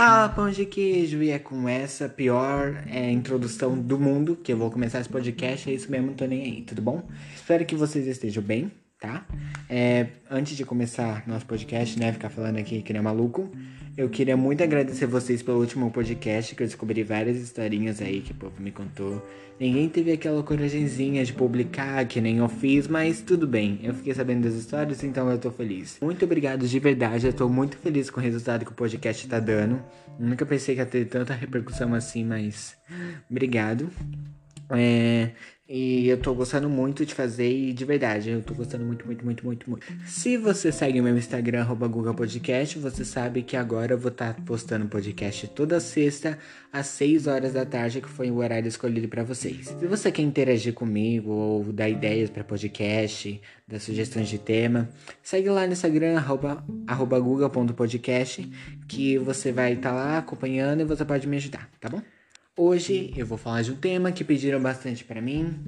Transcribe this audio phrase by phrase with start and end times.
[0.00, 1.22] Fala pão de queijo!
[1.22, 5.68] E é com essa pior é, introdução do mundo que eu vou começar esse podcast.
[5.68, 7.06] É isso mesmo, não tô nem aí, tudo bom?
[7.36, 9.26] Espero que vocês estejam bem, tá?
[9.72, 12.12] É, antes de começar nosso podcast, né?
[12.12, 13.48] Ficar falando aqui que nem maluco.
[13.96, 18.32] Eu queria muito agradecer vocês pelo último podcast que eu descobri várias historinhas aí que
[18.32, 19.24] o povo me contou.
[19.60, 23.78] Ninguém teve aquela coragemzinha de publicar que nem eu fiz, mas tudo bem.
[23.80, 25.98] Eu fiquei sabendo das histórias, então eu tô feliz.
[26.02, 29.38] Muito obrigado de verdade, eu tô muito feliz com o resultado que o podcast tá
[29.38, 29.80] dando.
[30.18, 32.76] Nunca pensei que ia ter tanta repercussão assim, mas
[33.30, 33.88] obrigado.
[34.70, 35.30] É,
[35.72, 39.24] e eu tô gostando muito de fazer e de verdade, eu tô gostando muito, muito,
[39.24, 39.86] muito, muito, muito.
[40.04, 44.34] Se você segue o meu Instagram, Google Podcast, você sabe que agora eu vou estar
[44.34, 46.36] tá postando podcast toda sexta
[46.72, 49.68] às 6 horas da tarde, que foi o horário escolhido para vocês.
[49.68, 54.88] Se você quer interagir comigo ou dar ideias para podcast, dar sugestões de tema,
[55.22, 58.42] segue lá no Instagram, arroba, arroba google.podcast,
[58.88, 62.02] que você vai estar tá lá acompanhando e você pode me ajudar, tá bom?
[62.62, 65.58] Hoje eu vou falar de um tema que pediram bastante para mim,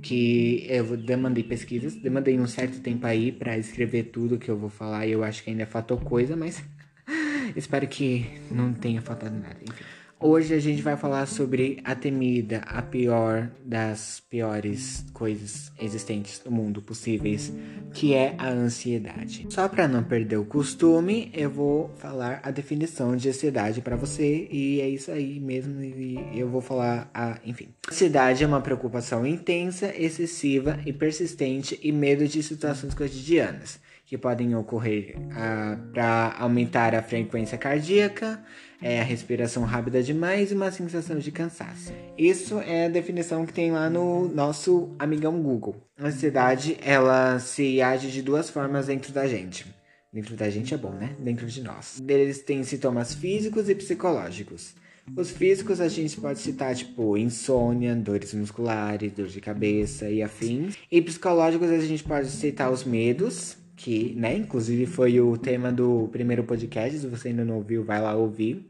[0.00, 4.70] que eu demandei pesquisas, demandei um certo tempo aí para escrever tudo que eu vou
[4.70, 6.64] falar e eu acho que ainda faltou coisa, mas
[7.54, 9.58] espero que não tenha faltado nada.
[9.62, 9.84] Enfim.
[10.20, 16.50] Hoje a gente vai falar sobre a temida, a pior das piores coisas existentes no
[16.50, 17.52] mundo possíveis,
[17.94, 19.46] que é a ansiedade.
[19.48, 24.48] Só para não perder o costume, eu vou falar a definição de ansiedade para você
[24.50, 27.68] e é isso aí mesmo e eu vou falar a, enfim.
[27.88, 34.56] Ansiedade é uma preocupação intensa, excessiva e persistente e medo de situações cotidianas que podem
[34.56, 38.42] ocorrer ah, para aumentar a frequência cardíaca,
[38.80, 41.92] é, a respiração rápida demais e uma sensação de cansaço.
[42.16, 45.76] Isso é a definição que tem lá no nosso amigão Google.
[45.98, 49.66] A ansiedade, ela se age de duas formas dentro da gente.
[50.10, 51.14] Dentro da gente é bom, né?
[51.18, 52.02] Dentro de nós.
[52.08, 54.74] Eles têm sintomas físicos e psicológicos.
[55.14, 60.76] Os físicos a gente pode citar, tipo, insônia, dores musculares, dor de cabeça e afins.
[60.90, 66.08] E psicológicos a gente pode citar os medos, que, né, inclusive foi o tema do
[66.10, 68.66] primeiro podcast, se você ainda não ouviu, vai lá ouvir.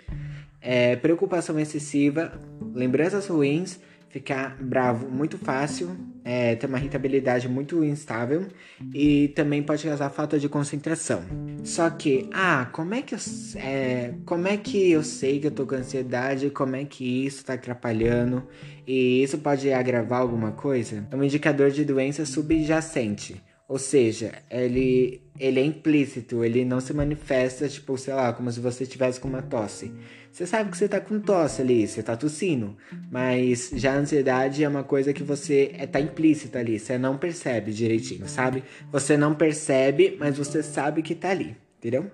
[0.61, 2.39] É, preocupação excessiva,
[2.75, 3.81] lembranças ruins,
[4.11, 8.49] ficar bravo muito fácil, é, ter uma irritabilidade muito instável
[8.93, 11.23] e também pode causar falta de concentração.
[11.65, 13.19] Só que, ah, como é que eu,
[13.57, 16.51] é, como é que eu sei que eu tô com ansiedade?
[16.51, 18.47] Como é que isso tá atrapalhando?
[18.87, 21.07] E isso pode agravar alguma coisa?
[21.11, 23.43] É um indicador de doença subjacente.
[23.69, 28.61] Ou seja, ele, ele é implícito, ele não se manifesta, tipo, sei lá, como se
[28.61, 29.93] você estivesse com uma tosse.
[30.33, 32.78] Você sabe que você tá com tosse ali, você tá tossindo,
[33.11, 37.19] mas já a ansiedade é uma coisa que você é, tá implícita ali, você não
[37.19, 38.65] percebe direitinho, sabe?
[38.91, 42.11] Você não percebe, mas você sabe que tá ali, entendeu?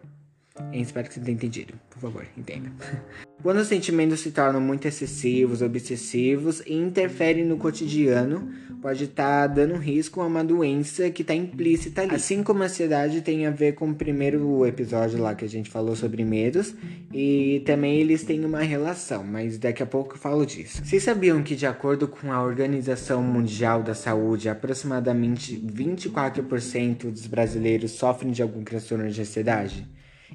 [0.72, 1.74] Espero que você tenha entendido.
[1.90, 2.70] Por favor, entenda.
[3.42, 8.48] Quando os sentimentos se tornam muito excessivos, obsessivos e interferem no cotidiano,
[8.80, 12.14] pode estar tá dando risco a uma doença que está implícita ali.
[12.14, 15.68] Assim como a ansiedade tem a ver com o primeiro episódio lá que a gente
[15.68, 16.72] falou sobre medos,
[17.12, 20.84] e também eles têm uma relação, mas daqui a pouco eu falo disso.
[20.84, 27.90] Vocês sabiam que, de acordo com a Organização Mundial da Saúde, aproximadamente 24% dos brasileiros
[27.90, 29.86] sofrem de algum transtorno de ansiedade?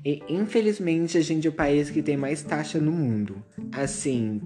[0.04, 3.44] E infelizmente a gente é o país que tem mais taxa no mundo.
[3.72, 4.42] Assim,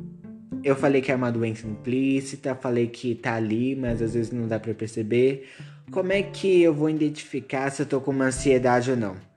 [0.63, 4.47] eu falei que é uma doença implícita, falei que tá ali, mas às vezes não
[4.47, 5.49] dá para perceber.
[5.91, 9.32] Como é que eu vou identificar se eu tô com uma ansiedade ou não?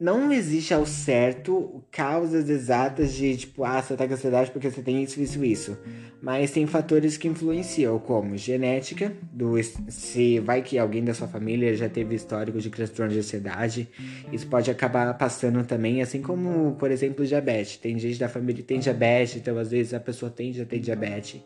[0.00, 4.80] Não existe ao certo causas exatas de tipo, ah, você tá com ansiedade porque você
[4.80, 5.78] tem isso, isso, isso.
[6.22, 9.54] Mas tem fatores que influenciam, como genética, do
[9.88, 13.88] se vai que alguém da sua família já teve histórico de transtorno de ansiedade,
[14.30, 17.76] isso pode acabar passando também, assim como, por exemplo, diabetes.
[17.76, 20.78] Tem gente da família que tem diabetes, então às vezes a pessoa tende a ter
[20.78, 21.40] diabetes.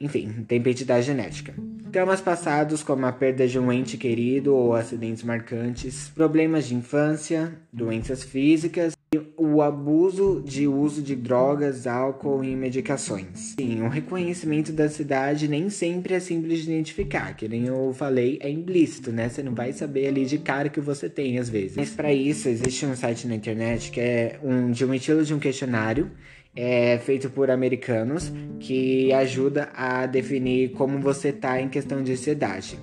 [0.00, 1.54] Enfim, tem identidade genética.
[1.90, 7.52] Traumas passados, como a perda de um ente querido ou acidentes marcantes, problemas de infância,
[7.72, 13.54] doenças físicas e o abuso de uso de drogas, álcool e medicações.
[13.58, 18.38] Sim, o reconhecimento da ansiedade nem sempre é simples de identificar, que nem eu falei,
[18.42, 19.28] é implícito, né?
[19.28, 21.76] Você não vai saber ali de cara que você tem às vezes.
[21.76, 25.32] Mas para isso existe um site na internet que é um de um estilo de
[25.32, 26.10] um questionário
[26.54, 32.76] é feito por americanos que ajuda a definir como você tá em questão de ansiedade.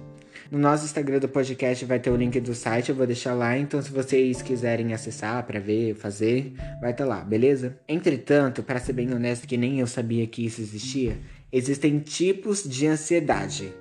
[0.51, 3.57] No nosso Instagram do podcast vai ter o link do site, eu vou deixar lá,
[3.57, 7.80] então se vocês quiserem acessar para ver, fazer, vai estar tá lá, beleza?
[7.88, 11.18] Entretanto, para ser bem honesto, que nem eu sabia que isso existia,
[11.51, 13.74] existem tipos de ansiedade.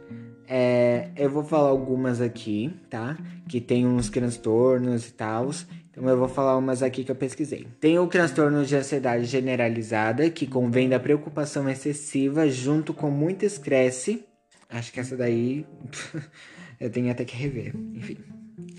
[0.49, 3.17] É, eu vou falar algumas aqui, tá?
[3.49, 5.51] Que tem uns transtornos e tal.
[5.91, 7.67] Então eu vou falar umas aqui que eu pesquisei.
[7.81, 14.25] Tem o transtorno de ansiedade generalizada, que convém da preocupação excessiva junto com muito estresse.
[14.69, 15.65] Acho que essa daí
[16.81, 17.75] eu tenho até que rever.
[17.95, 18.17] Enfim.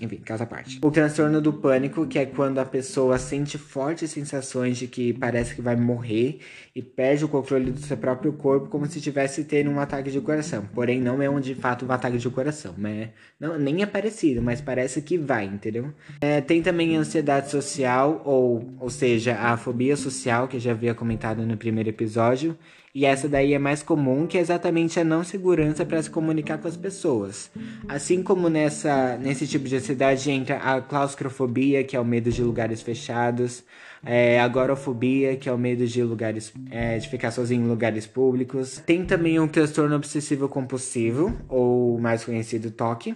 [0.00, 0.78] Enfim, caso à parte.
[0.82, 5.54] O transtorno do pânico, que é quando a pessoa sente fortes sensações de que parece
[5.54, 6.40] que vai morrer
[6.74, 10.20] e perde o controle do seu próprio corpo como se estivesse tendo um ataque de
[10.20, 10.68] coração.
[10.74, 12.74] Porém, não é um, de fato um ataque de coração.
[12.76, 13.10] Né?
[13.40, 15.92] Não, nem é parecido, mas parece que vai, entendeu?
[16.20, 20.72] É, tem também a ansiedade social, ou, ou seja, a fobia social, que eu já
[20.72, 22.56] havia comentado no primeiro episódio.
[22.96, 26.56] E essa daí é mais comum, que é exatamente a não segurança para se comunicar
[26.56, 27.50] com as pessoas.
[27.86, 32.42] Assim como nessa, nesse tipo de ansiedade entra a claustrofobia, que é o medo de
[32.42, 33.62] lugares fechados,
[34.02, 38.82] é, agorafobia, que é o medo de lugares é, de ficar sozinho em lugares públicos.
[38.86, 43.14] Tem também um transtorno obsessivo compulsivo, ou mais conhecido TOC,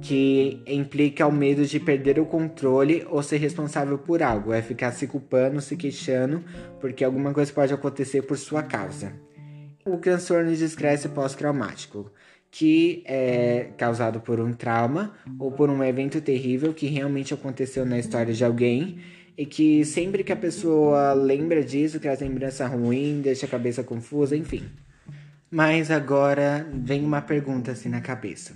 [0.00, 4.92] que implica o medo de perder o controle ou ser responsável por algo, é ficar
[4.92, 6.44] se culpando, se queixando,
[6.80, 9.12] porque alguma coisa pode acontecer por sua causa.
[9.84, 12.10] O transtorno de estresse pós-traumático,
[12.50, 17.98] que é causado por um trauma ou por um evento terrível que realmente aconteceu na
[17.98, 18.98] história de alguém
[19.36, 24.36] e que sempre que a pessoa lembra disso, traz lembrança ruim, deixa a cabeça confusa,
[24.36, 24.64] enfim.
[25.50, 28.54] Mas agora vem uma pergunta assim na cabeça.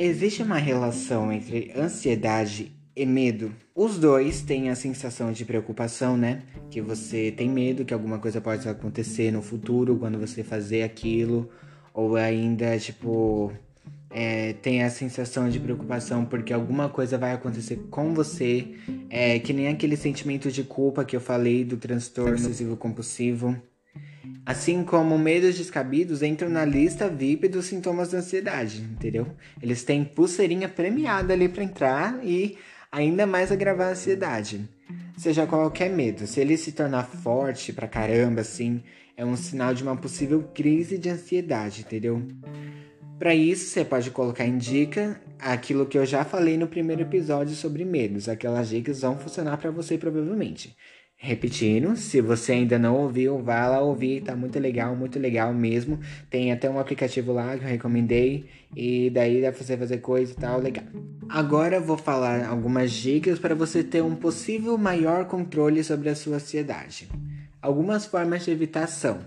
[0.00, 3.52] Existe uma relação entre ansiedade e medo?
[3.74, 6.42] Os dois têm a sensação de preocupação, né?
[6.70, 11.50] Que você tem medo que alguma coisa pode acontecer no futuro quando você fazer aquilo,
[11.92, 13.52] ou ainda, tipo,
[14.08, 18.68] é, tem a sensação de preocupação porque alguma coisa vai acontecer com você,
[19.10, 23.60] é, que nem aquele sentimento de culpa que eu falei do transtorno obsessivo compulsivo.
[24.48, 29.26] Assim como medos descabidos entram na lista VIP dos sintomas da ansiedade, entendeu?
[29.60, 32.56] Eles têm pulseirinha premiada ali para entrar e
[32.90, 34.66] ainda mais agravar a ansiedade.
[35.18, 38.82] Seja qualquer medo, se ele se tornar forte pra caramba, assim,
[39.18, 42.26] é um sinal de uma possível crise de ansiedade, entendeu?
[43.18, 47.54] Para isso, você pode colocar em dica aquilo que eu já falei no primeiro episódio
[47.54, 48.30] sobre medos.
[48.30, 50.74] Aquelas dicas vão funcionar para você provavelmente.
[51.20, 55.98] Repetindo, se você ainda não ouviu, vá lá ouvir, tá muito legal, muito legal mesmo.
[56.30, 60.30] Tem até um aplicativo lá que eu recomendei e daí dá pra você fazer coisa
[60.30, 60.84] e tal, legal.
[61.28, 66.36] Agora vou falar algumas dicas para você ter um possível maior controle sobre a sua
[66.36, 67.08] ansiedade.
[67.60, 69.18] Algumas formas de evitação: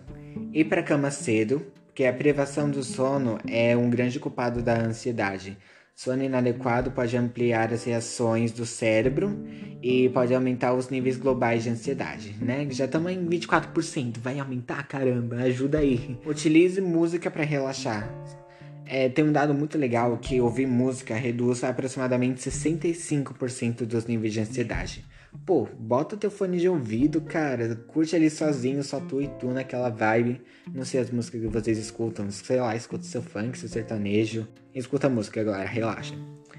[0.54, 5.58] ir para cama cedo, porque a privação do sono é um grande culpado da ansiedade.
[6.04, 9.40] Sono inadequado pode ampliar as reações do cérebro
[9.84, 12.66] e pode aumentar os níveis globais de ansiedade, né?
[12.72, 16.18] Já estamos em 24%, vai aumentar, caramba, ajuda aí.
[16.26, 18.12] Utilize música para relaxar.
[18.84, 24.40] É, tem um dado muito legal que ouvir música reduz aproximadamente 65% dos níveis de
[24.40, 25.06] ansiedade.
[25.46, 27.76] Pô, bota teu fone de ouvido, cara.
[27.88, 30.42] Curte ali sozinho, só tu e tu naquela vibe.
[30.74, 32.30] Não sei as músicas que vocês escutam.
[32.30, 34.48] Sei lá, escuta seu funk, seu sertanejo.
[34.76, 35.68] Escuta a música, galera.
[35.68, 36.14] Relaxa.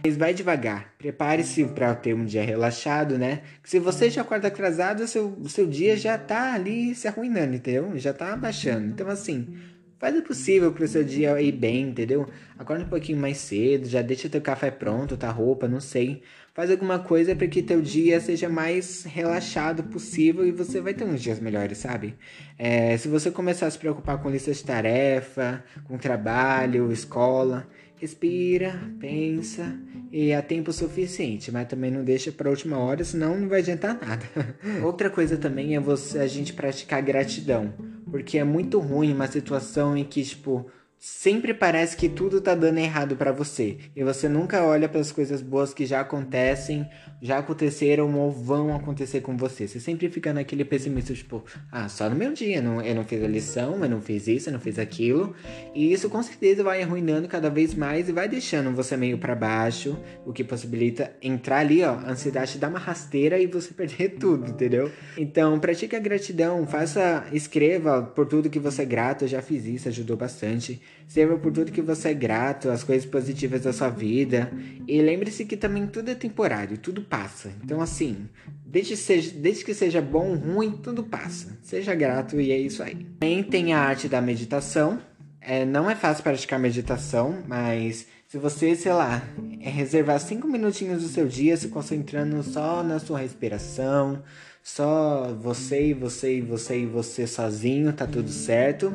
[0.05, 0.95] Mas vai devagar.
[0.99, 3.43] Prepare-se para ter um dia relaxado, né?
[3.63, 7.97] Se você já acorda atrasado, seu, seu dia já tá ali se arruinando, entendeu?
[7.97, 8.87] Já tá abaixando.
[8.87, 9.55] Então, assim,
[10.03, 12.29] Faz o possível pro seu dia ir bem, entendeu?
[12.59, 16.25] Acorda um pouquinho mais cedo, já deixa teu café pronto, tá roupa, não sei.
[16.53, 21.05] Faz alguma coisa para que teu dia seja mais relaxado possível e você vai ter
[21.05, 22.17] uns dias melhores, sabe?
[22.59, 28.75] É, se você começar a se preocupar com lista de tarefa, com trabalho, escola, respira,
[28.99, 29.79] pensa
[30.11, 33.97] e há tempo suficiente, mas também não deixa para última hora, senão não vai adiantar
[34.05, 34.25] nada.
[34.82, 37.73] Outra coisa também é você a gente praticar gratidão.
[38.13, 40.71] Porque é muito ruim uma situação em que, tipo,
[41.05, 45.11] sempre parece que tudo tá dando errado para você e você nunca olha para as
[45.11, 46.89] coisas boas que já acontecem,
[47.21, 49.67] já aconteceram ou vão acontecer com você.
[49.67, 53.21] Você sempre fica naquele pessimismo tipo, ah, só no meu dia, não, eu não fiz
[53.21, 55.35] a lição, eu não fiz isso, eu não fiz aquilo.
[55.75, 59.35] E isso com certeza vai arruinando cada vez mais e vai deixando você meio para
[59.35, 64.11] baixo, o que possibilita entrar ali, ó, a ansiedade dar uma rasteira e você perder
[64.21, 64.89] tudo, entendeu?
[65.19, 69.67] Então, pratique a gratidão, faça, escreva por tudo que você é grato, eu já fiz
[69.67, 70.81] isso, ajudou bastante.
[71.06, 74.51] Escreva por tudo que você é grato, as coisas positivas da sua vida.
[74.89, 77.53] E lembre-se que também tudo é temporário, tudo passa.
[77.63, 78.29] Então, assim,
[78.65, 81.58] desde, seja, desde que seja bom ruim, tudo passa.
[81.63, 83.06] Seja grato e é isso aí.
[83.20, 84.99] Também tem a arte da meditação.
[85.41, 89.22] É, não é fácil praticar meditação, mas Se você, sei lá,
[89.61, 94.22] reservar cinco minutinhos do seu dia se concentrando só na sua respiração,
[94.63, 98.95] só você e você e você e você sozinho, tá tudo certo.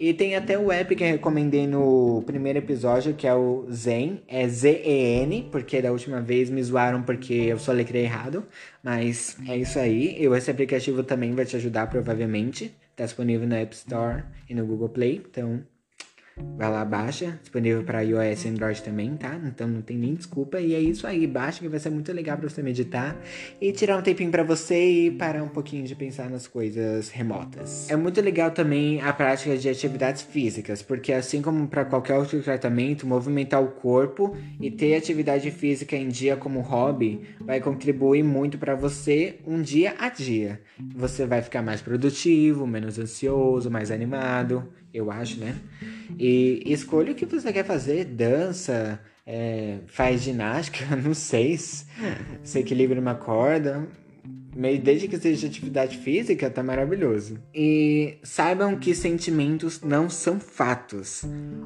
[0.00, 4.22] E tem até o app que eu recomendei no primeiro episódio, que é o Zen.
[4.28, 8.46] É Z-E-N, porque da última vez me zoaram porque eu só letrei errado.
[8.82, 10.16] Mas é isso aí.
[10.16, 12.72] E esse aplicativo também vai te ajudar, provavelmente.
[12.94, 15.20] Tá disponível na App Store e no Google Play.
[15.28, 15.64] Então,
[16.58, 17.38] Vai lá, baixa.
[17.40, 19.40] Disponível para iOS e Android também, tá?
[19.44, 20.60] Então não tem nem desculpa.
[20.60, 23.16] E é isso aí, baixa que vai ser muito legal para você meditar
[23.60, 27.88] e tirar um tempinho para você e parar um pouquinho de pensar nas coisas remotas.
[27.88, 32.42] É muito legal também a prática de atividades físicas, porque assim como para qualquer outro
[32.42, 38.58] tratamento, movimentar o corpo e ter atividade física em dia como hobby vai contribuir muito
[38.58, 40.60] para você um dia a dia.
[40.96, 44.68] Você vai ficar mais produtivo, menos ansioso, mais animado
[44.98, 45.56] eu acho, né?
[46.18, 53.00] E escolha o que você quer fazer, dança, é, faz ginástica, não sei, se equilibra
[53.00, 53.86] uma corda,
[54.82, 57.38] desde que seja atividade física, tá maravilhoso.
[57.54, 61.22] E saibam que sentimentos não são fatos.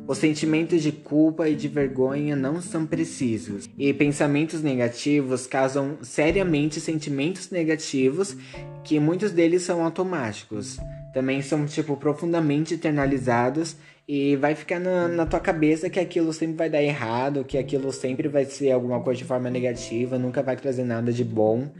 [0.07, 3.71] Os sentimentos de culpa e de vergonha não são precisos.
[3.79, 8.37] E pensamentos negativos causam seriamente sentimentos negativos,
[8.85, 10.79] que muitos deles são automáticos
[11.13, 13.77] também são, tipo, profundamente internalizados
[14.09, 17.93] e vai ficar na, na, tua cabeça que aquilo sempre vai dar errado, que aquilo
[17.93, 21.71] sempre vai ser alguma coisa de forma negativa, nunca vai trazer nada de bom.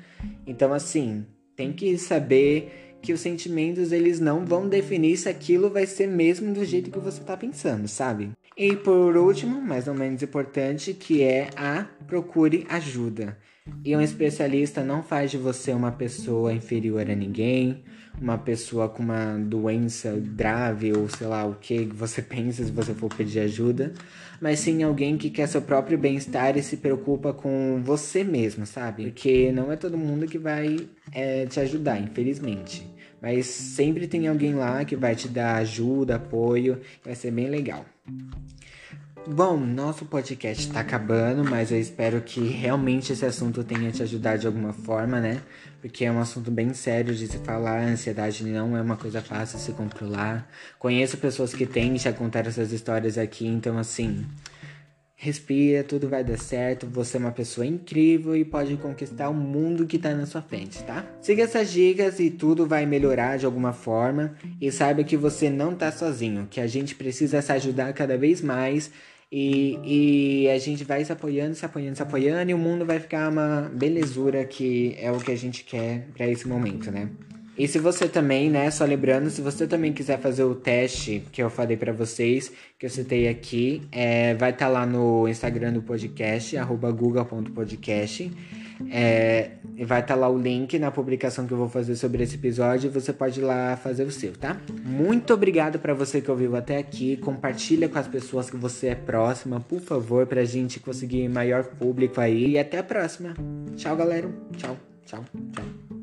[0.47, 5.87] Então, assim, tem que saber que os sentimentos eles não vão definir se aquilo vai
[5.87, 8.31] ser mesmo do jeito que você tá pensando, sabe?
[8.57, 13.37] E por último, mas não menos importante, que é a procure ajuda.
[13.85, 17.83] E um especialista não faz de você uma pessoa inferior a ninguém,
[18.21, 22.95] uma pessoa com uma doença grave ou sei lá o que você pensa se você
[22.95, 23.93] for pedir ajuda,
[24.41, 29.05] mas sim alguém que quer seu próprio bem-estar e se preocupa com você mesmo, sabe?
[29.05, 30.77] Porque não é todo mundo que vai
[31.13, 32.87] é, te ajudar, infelizmente.
[33.21, 37.87] Mas sempre tem alguém lá que vai te dar ajuda, apoio, vai ser bem legal.
[39.25, 44.41] Bom, nosso podcast está acabando, mas eu espero que realmente esse assunto tenha te ajudado
[44.41, 45.41] de alguma forma, né?
[45.81, 47.83] Porque é um assunto bem sério de se falar.
[47.83, 50.51] A ansiedade não é uma coisa fácil de se controlar.
[50.77, 54.27] Conheço pessoas que têm já contaram essas histórias aqui, então assim.
[55.25, 56.85] Respira, tudo vai dar certo.
[56.89, 60.83] Você é uma pessoa incrível e pode conquistar o mundo que tá na sua frente,
[60.83, 61.07] tá?
[61.21, 64.35] Siga essas dicas e tudo vai melhorar de alguma forma.
[64.61, 68.43] E saiba que você não tá sozinho, que a gente precisa se ajudar cada vez
[68.43, 68.91] mais
[69.31, 72.99] e, e a gente vai se apoiando, se apoiando, se apoiando, e o mundo vai
[72.99, 77.09] ficar uma belezura que é o que a gente quer para esse momento, né?
[77.63, 81.41] E se você também, né, só lembrando, se você também quiser fazer o teste que
[81.41, 85.75] eu falei para vocês, que eu citei aqui, é, vai estar tá lá no Instagram
[85.75, 88.33] do podcast, arroba google.podcast.
[88.91, 89.53] É,
[89.87, 92.91] vai estar tá lá o link na publicação que eu vou fazer sobre esse episódio
[92.91, 94.61] você pode ir lá fazer o seu, tá?
[94.85, 97.17] Muito obrigado para você que ouviu até aqui.
[97.17, 102.21] Compartilha com as pessoas que você é próxima, por favor, pra gente conseguir maior público
[102.21, 102.51] aí.
[102.51, 103.35] E até a próxima.
[103.77, 104.29] Tchau, galera.
[104.57, 104.77] Tchau,
[105.07, 106.02] tchau, tchau.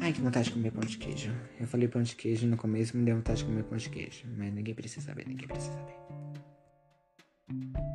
[0.00, 1.34] Ai, que vontade de comer pão de queijo.
[1.58, 4.24] Eu falei pão de queijo no começo, me deu vontade de comer pão de queijo.
[4.36, 7.87] Mas ninguém precisa saber, ninguém precisa saber.